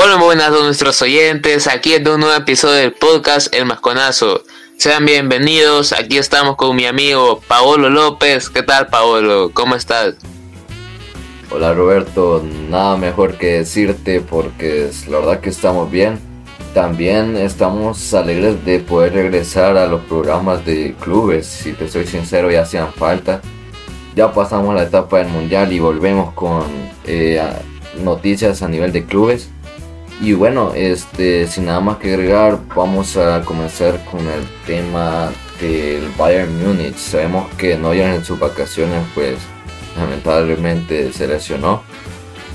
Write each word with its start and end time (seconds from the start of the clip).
Hola, 0.00 0.14
buenas 0.14 0.46
a 0.46 0.50
nuestros 0.50 1.02
oyentes. 1.02 1.66
Aquí 1.66 1.92
en 1.92 2.06
un 2.06 2.20
nuevo 2.20 2.36
episodio 2.36 2.76
del 2.76 2.92
podcast 2.92 3.52
El 3.52 3.64
Masconazo. 3.64 4.44
Sean 4.76 5.04
bienvenidos. 5.04 5.92
Aquí 5.92 6.18
estamos 6.18 6.54
con 6.54 6.76
mi 6.76 6.86
amigo 6.86 7.40
Paolo 7.48 7.90
López. 7.90 8.48
¿Qué 8.48 8.62
tal, 8.62 8.86
Paolo? 8.86 9.50
¿Cómo 9.52 9.74
estás? 9.74 10.14
Hola, 11.50 11.74
Roberto. 11.74 12.44
Nada 12.70 12.96
mejor 12.96 13.38
que 13.38 13.54
decirte 13.54 14.20
porque 14.20 14.88
la 15.08 15.18
verdad 15.18 15.40
que 15.40 15.50
estamos 15.50 15.90
bien. 15.90 16.20
También 16.74 17.36
estamos 17.36 18.14
alegres 18.14 18.64
de 18.64 18.78
poder 18.78 19.14
regresar 19.14 19.76
a 19.76 19.88
los 19.88 20.02
programas 20.02 20.64
de 20.64 20.94
clubes. 21.00 21.44
Si 21.44 21.72
te 21.72 21.88
soy 21.88 22.06
sincero, 22.06 22.52
ya 22.52 22.62
hacían 22.62 22.92
falta. 22.92 23.40
Ya 24.14 24.32
pasamos 24.32 24.76
la 24.76 24.84
etapa 24.84 25.18
del 25.18 25.26
mundial 25.26 25.72
y 25.72 25.80
volvemos 25.80 26.34
con 26.34 26.62
eh, 27.04 27.42
noticias 28.00 28.62
a 28.62 28.68
nivel 28.68 28.92
de 28.92 29.04
clubes. 29.04 29.50
Y 30.20 30.32
bueno, 30.32 30.72
este, 30.74 31.46
sin 31.46 31.66
nada 31.66 31.78
más 31.78 31.98
que 31.98 32.12
agregar, 32.12 32.58
vamos 32.74 33.16
a 33.16 33.40
comenzar 33.42 34.04
con 34.04 34.26
el 34.26 34.44
tema 34.66 35.30
del 35.60 36.08
Bayern 36.18 36.60
Múnich. 36.60 36.96
Sabemos 36.96 37.48
que 37.54 37.76
Neuer 37.76 38.14
en 38.14 38.24
sus 38.24 38.36
vacaciones, 38.36 39.04
pues 39.14 39.36
lamentablemente 39.96 41.12
se 41.12 41.28
lesionó. 41.28 41.82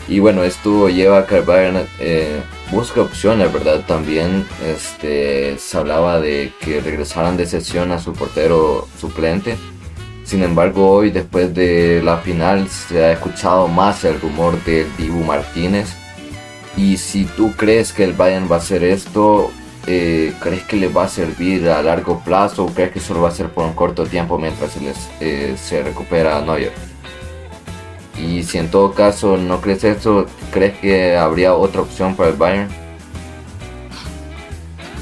Y 0.10 0.20
bueno, 0.20 0.44
esto 0.44 0.90
lleva 0.90 1.20
a 1.20 1.26
que 1.26 1.38
el 1.38 1.44
Bayern 1.44 1.88
eh, 2.00 2.42
busque 2.70 3.00
opciones, 3.00 3.54
¿verdad? 3.54 3.86
También 3.88 4.46
este, 4.66 5.58
se 5.58 5.78
hablaba 5.78 6.20
de 6.20 6.52
que 6.60 6.82
regresaran 6.82 7.38
de 7.38 7.46
sesión 7.46 7.94
a 7.94 8.00
su 8.00 8.12
portero 8.12 8.90
suplente. 9.00 9.56
Sin 10.26 10.44
embargo, 10.44 10.90
hoy, 10.90 11.12
después 11.12 11.54
de 11.56 12.02
la 12.04 12.18
final, 12.18 12.68
se 12.68 13.06
ha 13.06 13.14
escuchado 13.14 13.70
más 13.70 14.04
el 14.04 14.20
rumor 14.20 14.62
de 14.66 14.86
Dibu 14.98 15.24
Martínez 15.24 16.03
y 16.76 16.98
si 16.98 17.26
tú 17.26 17.54
crees 17.56 17.94
que 17.94 18.04
el 18.04 18.14
Bayern 18.14 18.52
va 18.52 18.56
a 18.56 18.60
hacer 18.60 18.84
esto, 18.84 19.52
eh, 19.86 20.34
¿crees 20.40 20.64
que 20.64 20.78
le 20.78 20.88
va 20.88 21.04
a 21.04 21.08
servir 21.08 21.70
a 21.70 21.82
largo 21.84 22.22
plazo 22.24 22.66
o 22.66 22.74
crees 22.74 22.92
que 22.92 23.00
solo 23.00 23.22
va 23.22 23.30
a 23.30 23.32
ser 23.32 23.50
por 23.50 23.66
un 23.66 23.74
corto 23.74 24.06
tiempo 24.06 24.40
mientras 24.40 24.72
se, 24.72 24.82
les, 24.82 24.98
eh, 25.20 25.56
se 25.62 25.84
recupera 25.84 26.42
Neuer? 26.42 26.72
Y 28.18 28.44
si 28.44 28.58
en 28.58 28.72
todo 28.72 28.94
caso 28.94 29.38
no 29.38 29.62
crees 29.62 29.84
eso, 29.84 30.26
¿crees 30.52 30.78
que 30.80 31.16
habría 31.16 31.54
otra 31.54 31.82
opción 31.82 32.16
para 32.16 32.30
el 32.30 32.38
Bayern? 32.38 32.70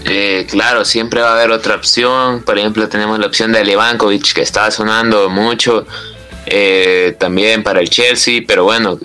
Eh, 0.06 0.48
claro, 0.50 0.84
siempre 0.84 1.22
va 1.22 1.30
a 1.30 1.34
haber 1.34 1.52
otra 1.52 1.76
opción. 1.76 2.42
Por 2.42 2.58
ejemplo, 2.58 2.90
tenemos 2.90 3.20
la 3.20 3.28
opción 3.28 3.52
de 3.52 3.64
Levankovic 3.64 4.34
que 4.34 4.42
está 4.42 4.72
sonando 4.72 5.30
mucho. 5.30 5.86
también 7.20 7.64
para 7.64 7.80
el 7.80 7.90
Chelsea, 7.90 8.42
pero 8.46 8.64
bueno, 8.64 8.98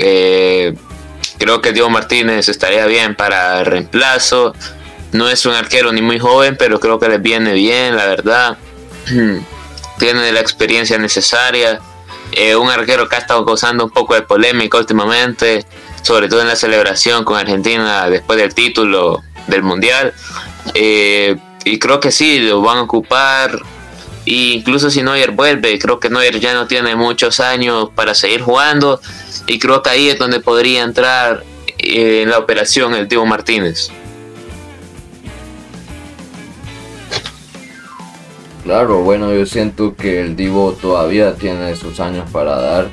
Creo 1.39 1.61
que 1.61 1.73
Diego 1.73 1.91
Martínez 1.91 2.49
estaría 2.49 2.87
bien 2.87 3.15
para 3.15 3.63
reemplazo. 3.65 4.55
No 5.13 5.29
es 5.29 5.47
un 5.47 5.53
arquero 5.53 5.93
ni 5.93 6.03
muy 6.03 6.19
joven, 6.19 6.57
pero 6.59 6.81
creo 6.81 6.99
que 6.99 7.09
le 7.09 7.19
viene 7.19 7.53
bien, 7.53 7.97
la 7.97 8.07
verdad. 8.07 8.59
Tiene 9.99 10.33
la 10.33 10.41
experiencia 10.41 10.99
necesaria. 10.99 11.81
Eh, 12.33 12.57
un 12.57 12.69
arquero 12.71 13.09
que 13.09 13.17
ha 13.17 13.19
estado 13.19 13.45
causando 13.45 13.85
un 13.85 13.91
poco 13.91 14.15
de 14.15 14.23
polémica 14.23 14.79
últimamente, 14.79 15.65
sobre 16.03 16.29
todo 16.29 16.41
en 16.41 16.49
la 16.49 16.57
celebración 16.57 17.25
con 17.25 17.39
Argentina 17.39 18.09
después 18.11 18.39
del 18.39 18.55
título 18.55 19.23
del 19.47 19.63
Mundial. 19.63 20.13
Eh, 20.75 21.37
y 21.65 21.79
creo 21.79 22.01
que 22.01 22.13
sí, 22.13 22.41
lo 22.41 22.61
van 22.61 22.79
a 22.79 22.83
ocupar. 22.83 23.61
E 24.27 24.55
incluso 24.55 24.91
si 24.91 25.03
Neuer 25.03 25.31
vuelve, 25.31 25.79
creo 25.79 26.01
que 26.01 26.11
Neuer 26.11 26.41
ya 26.41 26.53
no 26.53 26.67
tiene 26.67 26.97
muchos 26.97 27.41
años 27.41 27.91
para 27.95 28.15
seguir 28.15 28.43
jugando 28.43 29.01
y 29.47 29.59
creo 29.59 29.83
que 29.83 29.91
ahí 29.91 30.09
es 30.09 30.19
donde 30.19 30.41
podría 30.41 30.83
entrar 30.83 31.45
eh, 31.79 32.23
en 32.23 32.31
la 32.31 32.39
operación 32.39 32.95
el 32.95 33.07
Diego 33.07 33.25
Martínez. 33.25 33.91
Claro, 38.67 39.03
bueno, 39.03 39.33
yo 39.33 39.47
siento 39.47 39.95
que 39.95 40.21
el 40.21 40.35
Divo 40.35 40.73
todavía 40.73 41.37
tiene 41.37 41.77
sus 41.77 42.01
años 42.01 42.29
para 42.33 42.61
dar. 42.61 42.89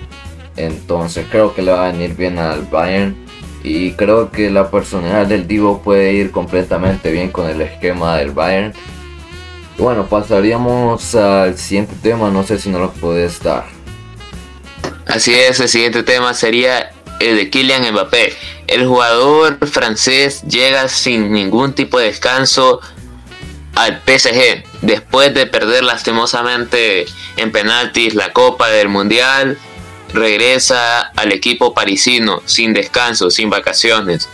Entonces 0.56 1.26
creo 1.32 1.56
que 1.56 1.64
le 1.64 1.72
va 1.72 1.88
a 1.88 1.92
venir 1.92 2.16
bien 2.16 2.38
al 2.38 2.62
Bayern. 2.62 3.16
Y 3.64 3.94
creo 3.94 4.30
que 4.30 4.52
la 4.52 4.70
personalidad 4.70 5.26
del 5.26 5.48
Divo 5.48 5.82
puede 5.82 6.14
ir 6.14 6.30
completamente 6.30 7.12
bien 7.12 7.32
con 7.32 7.50
el 7.50 7.60
esquema 7.60 8.18
del 8.18 8.30
Bayern. 8.30 8.74
Bueno, 9.78 10.08
pasaríamos 10.08 11.16
al 11.16 11.58
siguiente 11.58 11.96
tema. 12.02 12.30
No 12.30 12.44
sé 12.44 12.60
si 12.60 12.70
no 12.70 12.80
lo 12.80 12.92
puedes 12.92 13.42
dar. 13.42 13.66
Así 15.08 15.34
es, 15.34 15.60
el 15.60 15.70
siguiente 15.70 16.04
tema 16.04 16.34
sería 16.34 16.92
el 17.20 17.36
de 17.36 17.50
Kylian 17.50 17.92
Mbappé. 17.92 18.36
El 18.68 18.88
jugador 18.88 19.66
francés 19.68 20.44
llega 20.44 20.88
sin 20.88 21.32
ningún 21.32 21.74
tipo 21.74 22.00
de 22.00 22.06
descanso 22.08 22.80
al 23.76 24.02
PSG 24.06 24.64
después 24.82 25.34
de 25.34 25.48
perder 25.48 25.84
lastimosamente 25.84 27.06
en 27.38 27.52
penaltis 27.52 28.14
la 28.16 28.32
Copa 28.32 28.70
del 28.70 28.90
Mundial. 28.90 29.58
Regresa 30.14 31.02
al 31.02 31.32
equipo 31.32 31.74
parisino 31.74 32.42
sin 32.46 32.74
descanso, 32.74 33.30
sin 33.30 33.50
vacaciones. 33.50 34.30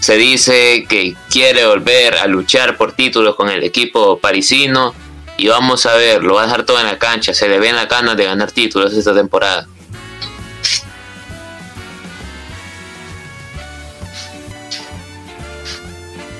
Se 0.00 0.16
dice 0.16 0.86
que 0.88 1.16
quiere 1.30 1.66
volver 1.66 2.16
a 2.18 2.26
luchar 2.26 2.76
por 2.76 2.92
títulos 2.92 3.34
con 3.34 3.50
el 3.50 3.64
equipo 3.64 4.18
parisino 4.18 4.94
y 5.36 5.48
vamos 5.48 5.86
a 5.86 5.94
ver, 5.94 6.22
lo 6.22 6.34
va 6.34 6.42
a 6.42 6.46
dejar 6.46 6.64
todo 6.64 6.80
en 6.80 6.86
la 6.86 6.98
cancha. 6.98 7.34
Se 7.34 7.48
le 7.48 7.58
ven 7.58 7.76
las 7.76 7.88
ganas 7.88 8.16
de 8.16 8.24
ganar 8.24 8.50
títulos 8.52 8.92
esta 8.92 9.14
temporada. 9.14 9.66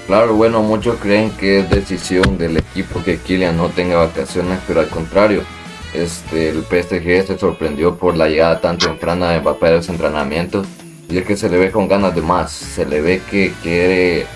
Claro, 0.07 0.35
bueno, 0.35 0.63
muchos 0.63 0.99
creen 1.01 1.31
que 1.33 1.61
es 1.61 1.69
decisión 1.69 2.39
del 2.39 2.57
equipo 2.57 3.05
que 3.05 3.19
Kylian 3.19 3.57
no 3.57 3.69
tenga 3.69 3.97
vacaciones, 3.97 4.59
pero 4.67 4.81
al 4.81 4.89
contrario, 4.89 5.43
este, 5.93 6.49
el 6.49 6.63
PSG 6.63 7.27
se 7.27 7.39
sorprendió 7.39 7.97
por 7.97 8.17
la 8.17 8.29
llegada 8.29 8.61
tan 8.61 8.79
temprana 8.79 9.33
de 9.33 9.41
Mbappé 9.41 9.67
a 9.67 9.71
los 9.73 9.89
entrenamientos 9.91 10.67
y 11.09 11.19
es 11.19 11.25
que 11.25 11.37
se 11.37 11.49
le 11.49 11.57
ve 11.57 11.71
con 11.71 11.89
ganas 11.89 12.15
de 12.15 12.23
más, 12.23 12.53
se 12.53 12.85
le 12.85 13.01
ve 13.01 13.23
que 13.31 13.53
quiere 13.63 14.27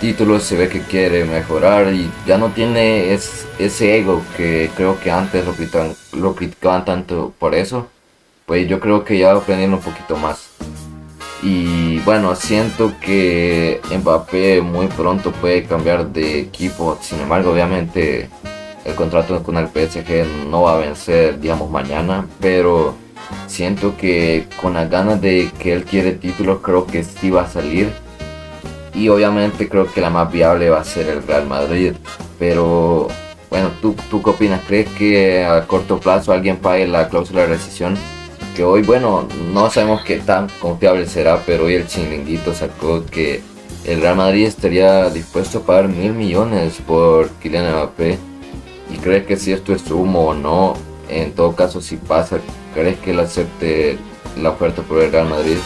títulos, 0.00 0.44
se 0.44 0.56
ve 0.56 0.68
que 0.68 0.82
quiere 0.82 1.24
mejorar 1.24 1.92
y 1.92 2.10
ya 2.26 2.38
no 2.38 2.48
tiene 2.50 3.12
ese 3.12 3.98
ego 3.98 4.22
que 4.36 4.70
creo 4.76 5.00
que 5.00 5.10
antes 5.10 5.44
lo 5.44 5.52
criticaban, 5.52 5.94
lo 6.12 6.34
criticaban 6.34 6.84
tanto 6.84 7.32
por 7.38 7.54
eso, 7.54 7.88
pues 8.46 8.68
yo 8.68 8.80
creo 8.80 9.04
que 9.04 9.18
ya 9.18 9.32
va 9.32 9.40
aprendiendo 9.40 9.76
un 9.78 9.82
poquito 9.82 10.16
más. 10.16 10.50
Y 11.42 12.00
bueno, 12.00 12.34
siento 12.34 12.94
que 13.00 13.80
Mbappé 13.96 14.60
muy 14.60 14.88
pronto 14.88 15.30
puede 15.30 15.64
cambiar 15.64 16.08
de 16.08 16.40
equipo. 16.40 16.98
Sin 17.00 17.20
embargo, 17.20 17.52
obviamente 17.52 18.28
el 18.84 18.94
contrato 18.96 19.40
con 19.42 19.56
el 19.56 19.68
PSG 19.68 20.48
no 20.50 20.62
va 20.62 20.74
a 20.74 20.78
vencer, 20.78 21.38
digamos, 21.38 21.70
mañana. 21.70 22.26
Pero 22.40 22.96
siento 23.46 23.96
que 23.96 24.46
con 24.60 24.74
las 24.74 24.90
ganas 24.90 25.20
de 25.20 25.50
que 25.58 25.72
él 25.72 25.84
quiere 25.84 26.12
títulos, 26.12 26.60
creo 26.62 26.86
que 26.86 27.04
sí 27.04 27.30
va 27.30 27.42
a 27.42 27.50
salir. 27.50 27.90
Y 28.94 29.08
obviamente 29.08 29.68
creo 29.68 29.92
que 29.92 30.00
la 30.00 30.10
más 30.10 30.30
viable 30.32 30.70
va 30.70 30.80
a 30.80 30.84
ser 30.84 31.08
el 31.08 31.22
Real 31.22 31.46
Madrid. 31.46 31.92
Pero 32.38 33.08
bueno, 33.50 33.70
¿tú, 33.80 33.94
tú 34.10 34.22
qué 34.22 34.30
opinas? 34.30 34.60
¿Crees 34.66 34.88
que 34.90 35.44
a 35.44 35.66
corto 35.66 36.00
plazo 36.00 36.32
alguien 36.32 36.56
pague 36.56 36.86
la 36.86 37.08
cláusula 37.08 37.42
de 37.42 37.48
rescisión? 37.48 37.96
que 38.58 38.64
hoy, 38.64 38.82
bueno, 38.82 39.28
no 39.52 39.70
sabemos 39.70 40.02
qué 40.02 40.16
tan 40.16 40.48
confiable 40.58 41.06
será, 41.06 41.44
pero 41.46 41.66
hoy 41.66 41.74
el 41.74 41.86
chinguito 41.86 42.52
sacó 42.52 43.06
que 43.06 43.40
el 43.84 44.00
Real 44.00 44.16
Madrid 44.16 44.46
estaría 44.46 45.08
dispuesto 45.10 45.58
a 45.58 45.62
pagar 45.62 45.86
mil 45.86 46.12
millones 46.12 46.78
por 46.84 47.30
Kylian 47.34 47.70
Mbappé. 47.70 48.18
¿Y 48.92 48.96
crees 48.96 49.26
que 49.26 49.36
si 49.36 49.52
esto 49.52 49.72
es 49.72 49.88
humo 49.92 50.30
o 50.30 50.34
no? 50.34 50.74
En 51.08 51.34
todo 51.34 51.54
caso, 51.54 51.80
si 51.80 51.98
pasa, 51.98 52.40
¿crees 52.78 52.98
que 53.00 53.10
él 53.10 53.20
acepte 53.20 53.98
la 54.40 54.50
oferta 54.50 54.82
por 54.82 55.02
el 55.02 55.10
Real 55.10 55.28
Madrid? 55.28 55.56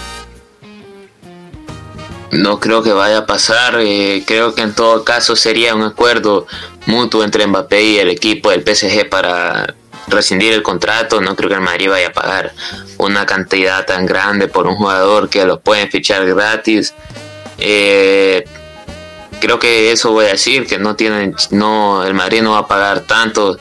No 2.31 2.59
creo 2.59 2.83
que 2.83 2.93
vaya 2.93 3.19
a 3.19 3.27
pasar. 3.27 3.77
Eh, 3.81 4.25
creo 4.27 4.55
que 4.55 4.63
en 4.63 4.75
todo 4.75 5.05
caso 5.05 5.37
sería 5.37 5.75
un 5.75 5.83
acuerdo 5.83 6.47
mutuo 6.87 7.23
entre 7.23 7.47
Mbappé 7.47 7.83
y 7.83 7.99
el 7.99 8.09
equipo 8.09 8.51
del 8.51 8.63
PSG 8.63 9.09
para 9.11 9.75
rescindir 10.09 10.53
el 10.53 10.63
contrato, 10.63 11.21
no 11.21 11.37
creo 11.37 11.49
que 11.49 11.55
el 11.55 11.61
Madrid 11.61 11.89
vaya 11.89 12.09
a 12.09 12.13
pagar 12.13 12.53
una 12.99 13.25
cantidad 13.25 13.87
tan 13.87 14.05
grande 14.05 14.49
por 14.49 14.67
un 14.67 14.75
jugador 14.75 15.29
que 15.29 15.45
lo 15.45 15.61
pueden 15.61 15.91
fichar 15.91 16.27
gratis. 16.27 16.93
Eh, 17.59 18.45
creo 19.41 19.59
que 19.59 19.93
eso 19.93 20.13
voy 20.13 20.27
a 20.27 20.31
decir, 20.31 20.67
que 20.67 20.79
no 20.79 20.97
tienen, 20.97 21.35
no, 21.51 22.05
el 22.05 22.15
Madrid 22.15 22.43
no 22.43 22.53
va 22.53 22.59
a 22.59 22.69
pagar 22.69 23.01
tanto 23.01 23.59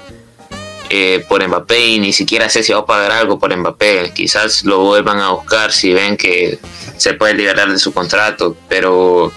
eh, 0.91 1.25
por 1.27 1.47
Mbappé 1.47 1.87
y 1.87 1.99
ni 1.99 2.13
siquiera 2.13 2.49
sé 2.49 2.63
si 2.63 2.73
va 2.73 2.79
a 2.79 2.85
pagar 2.85 3.11
algo 3.11 3.39
por 3.39 3.55
Mbappé. 3.55 4.11
Quizás 4.13 4.63
lo 4.65 4.79
vuelvan 4.79 5.19
a 5.19 5.31
buscar 5.31 5.71
si 5.71 5.93
ven 5.93 6.17
que 6.17 6.59
se 6.97 7.13
puede 7.13 7.33
liberar 7.33 7.71
de 7.71 7.79
su 7.79 7.93
contrato, 7.93 8.55
pero 8.67 9.31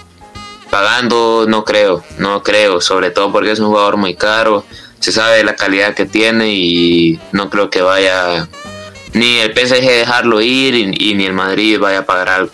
pagando 0.69 1.45
no 1.47 1.63
creo, 1.63 2.03
no 2.17 2.43
creo, 2.43 2.81
sobre 2.81 3.09
todo 3.09 3.31
porque 3.31 3.51
es 3.51 3.59
un 3.59 3.67
jugador 3.67 3.97
muy 3.97 4.15
caro 4.15 4.65
se 5.05 5.11
sabe 5.11 5.43
la 5.43 5.55
calidad 5.55 5.93
que 5.93 6.05
tiene 6.07 6.53
y 6.53 7.19
no 7.31 7.51
creo 7.51 7.69
que 7.69 7.83
vaya 7.83 8.47
ni 9.13 9.37
el 9.37 9.53
PSG 9.53 9.81
dejarlo 9.81 10.41
ir 10.41 10.73
y, 10.73 11.13
ni 11.13 11.25
el 11.25 11.33
Madrid 11.33 11.79
vaya 11.79 11.99
a 11.99 12.05
pagar 12.05 12.29
algo. 12.29 12.51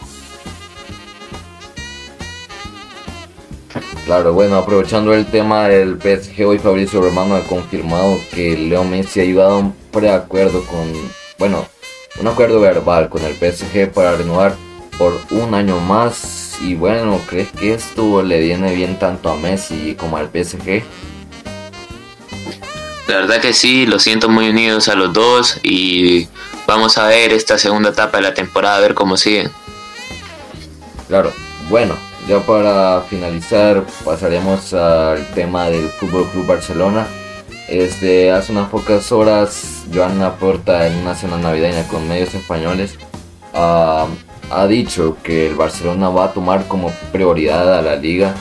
Claro, 4.06 4.34
bueno, 4.34 4.58
aprovechando 4.58 5.14
el 5.14 5.28
tema 5.28 5.68
del 5.68 5.98
PSG, 5.98 6.46
hoy 6.46 6.58
Fabricio 6.58 7.02
Romano 7.02 7.36
ha 7.36 7.44
confirmado 7.44 8.20
que 8.34 8.58
Leo 8.58 8.84
Messi 8.84 9.22
ha 9.22 9.26
llegado 9.26 9.52
a 9.52 9.58
un 9.58 9.74
preacuerdo 9.92 10.64
con, 10.66 10.92
bueno, 11.38 11.68
un 12.20 12.28
acuerdo 12.28 12.60
verbal 12.60 13.10
con 13.10 13.24
el 13.24 13.36
PSG 13.36 13.92
para 13.94 14.16
renovar 14.18 14.56
por 14.98 15.20
un 15.30 15.54
año 15.54 15.80
más. 15.80 16.58
Y 16.62 16.76
bueno, 16.76 17.20
¿crees 17.28 17.50
que 17.52 17.74
esto 17.74 18.22
le 18.24 18.40
viene 18.40 18.74
bien 18.74 18.98
tanto 18.98 19.30
a 19.30 19.38
Messi 19.38 19.96
como 19.96 20.18
al 20.18 20.30
PSG? 20.30 20.84
La 23.08 23.18
verdad 23.18 23.40
que 23.40 23.54
sí, 23.54 23.86
lo 23.86 24.00
siento 24.00 24.30
muy 24.30 24.50
unidos 24.50 24.88
a 24.88 24.96
los 24.96 25.14
dos 25.14 25.60
y 25.64 26.28
vamos 26.66 26.98
a 26.98 27.08
ver 27.08 27.34
esta 27.34 27.58
segunda 27.58 27.90
etapa 27.90 28.18
de 28.18 28.24
la 28.24 28.34
temporada, 28.34 28.78
a 28.78 28.82
ver 28.82 28.94
cómo 28.94 29.16
siguen. 29.16 29.52
Claro, 31.08 31.32
bueno, 31.70 31.96
ya 32.28 32.40
para 32.40 33.02
finalizar 33.02 33.84
pasaremos 34.06 34.74
al 34.74 35.26
tema 35.34 35.70
del 35.70 35.90
Fútbol 35.90 36.28
Club 36.30 36.46
Barcelona. 36.46 37.08
Este, 37.70 38.32
hace 38.32 38.52
unas 38.52 38.70
pocas 38.70 39.12
horas, 39.12 39.86
Joan 39.94 40.20
Porta 40.40 40.88
en 40.88 40.98
una 40.98 41.16
cena 41.16 41.38
navideña 41.38 41.88
con 41.88 42.08
medios 42.08 42.34
españoles 42.34 42.98
ha 43.54 44.68
dicho 44.68 45.18
que 45.24 45.48
el 45.48 45.56
Barcelona 45.56 46.10
va 46.10 46.26
a 46.26 46.34
tomar 46.34 46.68
como 46.68 46.92
prioridad 47.12 47.78
a 47.78 47.82
la 47.82 47.96
liga 47.96 48.34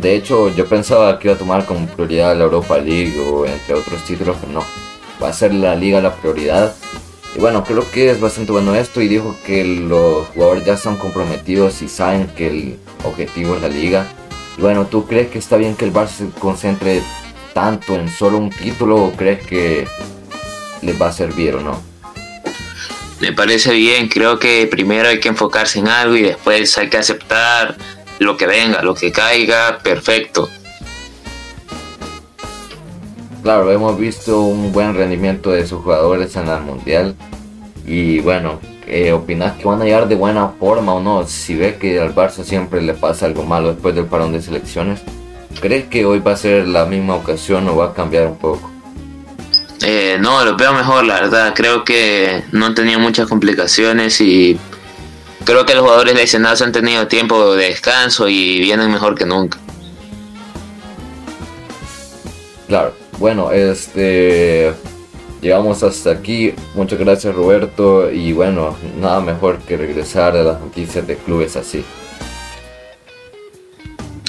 de 0.00 0.16
hecho, 0.16 0.48
yo 0.54 0.66
pensaba 0.66 1.18
que 1.18 1.28
iba 1.28 1.34
a 1.34 1.38
tomar 1.38 1.66
como 1.66 1.86
prioridad 1.86 2.36
la 2.36 2.44
Europa 2.44 2.78
League 2.78 3.20
o 3.20 3.44
entre 3.46 3.74
otros 3.74 4.02
títulos, 4.04 4.36
pero 4.40 4.52
no. 4.52 4.64
Va 5.22 5.28
a 5.28 5.32
ser 5.32 5.52
la 5.52 5.74
liga 5.74 6.00
la 6.00 6.14
prioridad. 6.14 6.74
Y 7.34 7.38
bueno, 7.38 7.64
creo 7.64 7.88
que 7.90 8.10
es 8.10 8.20
bastante 8.20 8.50
bueno 8.50 8.74
esto 8.74 9.00
y 9.00 9.08
dijo 9.08 9.36
que 9.46 9.64
los 9.64 10.26
jugadores 10.28 10.64
ya 10.64 10.74
están 10.74 10.96
comprometidos 10.96 11.80
y 11.82 11.88
saben 11.88 12.26
que 12.28 12.48
el 12.48 12.78
objetivo 13.04 13.54
es 13.54 13.62
la 13.62 13.68
liga. 13.68 14.06
Y 14.58 14.60
bueno, 14.60 14.86
¿tú 14.86 15.06
crees 15.06 15.28
que 15.28 15.38
está 15.38 15.56
bien 15.56 15.76
que 15.76 15.84
el 15.84 15.92
Barça 15.92 16.08
se 16.08 16.30
concentre 16.40 17.02
tanto 17.54 17.94
en 17.94 18.10
solo 18.10 18.38
un 18.38 18.50
título 18.50 18.96
o 18.96 19.12
crees 19.12 19.46
que 19.46 19.86
les 20.82 21.00
va 21.00 21.08
a 21.08 21.12
servir 21.12 21.54
o 21.54 21.60
no? 21.60 21.80
Me 23.20 23.32
parece 23.32 23.74
bien, 23.74 24.08
creo 24.08 24.38
que 24.38 24.66
primero 24.66 25.08
hay 25.08 25.20
que 25.20 25.28
enfocarse 25.28 25.78
en 25.78 25.88
algo 25.88 26.16
y 26.16 26.22
después 26.22 26.76
hay 26.78 26.88
que 26.88 26.96
aceptar 26.96 27.76
lo 28.18 28.36
que 28.36 28.46
venga, 28.46 28.82
lo 28.82 28.94
que 28.94 29.12
caiga, 29.12 29.78
perfecto. 29.82 30.48
Claro, 33.42 33.70
hemos 33.72 33.98
visto 33.98 34.42
un 34.42 34.70
buen 34.70 34.94
rendimiento 34.94 35.50
de 35.50 35.66
sus 35.66 35.82
jugadores 35.82 36.36
en 36.36 36.48
el 36.48 36.60
Mundial. 36.60 37.14
Y 37.86 38.20
bueno, 38.20 38.60
¿qué 38.84 39.12
¿opinas 39.14 39.56
que 39.56 39.64
van 39.64 39.80
a 39.80 39.84
llegar 39.84 40.08
de 40.08 40.14
buena 40.14 40.48
forma 40.48 40.92
o 40.92 41.00
no? 41.00 41.26
Si 41.26 41.56
ves 41.56 41.76
que 41.76 41.98
al 41.98 42.14
Barça 42.14 42.44
siempre 42.44 42.82
le 42.82 42.92
pasa 42.92 43.26
algo 43.26 43.42
malo 43.44 43.72
después 43.72 43.94
del 43.94 44.04
parón 44.04 44.32
de 44.32 44.42
selecciones, 44.42 45.00
¿crees 45.60 45.86
que 45.86 46.04
hoy 46.04 46.18
va 46.18 46.32
a 46.32 46.36
ser 46.36 46.68
la 46.68 46.84
misma 46.84 47.14
ocasión 47.14 47.66
o 47.68 47.76
va 47.76 47.86
a 47.86 47.94
cambiar 47.94 48.26
un 48.26 48.36
poco? 48.36 48.70
Eh, 49.82 50.18
no, 50.20 50.44
lo 50.44 50.56
veo 50.56 50.74
mejor, 50.74 51.04
la 51.04 51.14
verdad. 51.14 51.54
Creo 51.54 51.82
que 51.82 52.44
no 52.52 52.66
han 52.66 52.74
tenido 52.74 53.00
muchas 53.00 53.26
complicaciones 53.26 54.20
y 54.20 54.58
creo 55.44 55.64
que 55.64 55.74
los 55.74 55.82
jugadores 55.82 56.14
lesionados 56.14 56.60
han 56.60 56.72
tenido 56.72 57.08
tiempo 57.08 57.54
de 57.54 57.68
descanso 57.68 58.28
y 58.28 58.60
vienen 58.60 58.92
mejor 58.92 59.14
que 59.14 59.24
nunca. 59.24 59.58
Claro, 62.68 62.94
bueno, 63.20 63.52
este 63.52 64.72
llegamos 65.40 65.82
hasta 65.82 66.10
aquí. 66.10 66.54
Muchas 66.74 66.98
gracias 66.98 67.34
Roberto 67.34 68.10
y 68.10 68.32
bueno, 68.32 68.76
nada 68.98 69.20
mejor 69.20 69.58
que 69.58 69.76
regresar 69.76 70.36
a 70.36 70.42
las 70.42 70.60
noticias 70.60 71.06
de 71.06 71.16
clubes 71.16 71.54
así. 71.54 71.84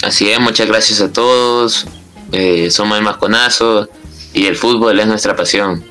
Así 0.03 0.29
es, 0.29 0.39
muchas 0.39 0.67
gracias 0.67 0.99
a 1.01 1.11
todos. 1.11 1.87
Eh, 2.33 2.69
somos 2.69 2.97
el 2.97 3.03
Masconazo 3.03 3.87
y 4.33 4.45
el 4.45 4.55
fútbol 4.55 4.99
es 4.99 5.07
nuestra 5.07 5.35
pasión. 5.35 5.83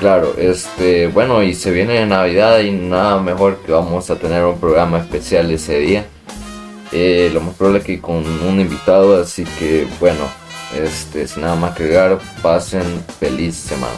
Claro, 0.00 0.34
este, 0.38 1.08
bueno, 1.08 1.42
y 1.42 1.54
se 1.54 1.70
viene 1.70 2.04
Navidad 2.06 2.60
y 2.60 2.70
nada 2.70 3.20
mejor 3.20 3.58
que 3.64 3.72
vamos 3.72 4.10
a 4.10 4.16
tener 4.16 4.44
un 4.44 4.58
programa 4.58 4.98
especial 4.98 5.50
ese 5.50 5.78
día. 5.78 6.06
Eh, 6.92 7.30
lo 7.32 7.40
más 7.40 7.54
probable 7.54 7.80
es 7.80 7.84
que 7.84 8.00
con 8.00 8.16
un 8.16 8.60
invitado, 8.60 9.20
así 9.20 9.44
que 9.58 9.86
bueno, 9.98 10.24
este, 10.74 11.26
sin 11.26 11.42
nada 11.42 11.54
más 11.56 11.76
que 11.76 11.84
agregar, 11.84 12.18
pasen 12.42 13.04
feliz 13.18 13.54
semana. 13.56 13.94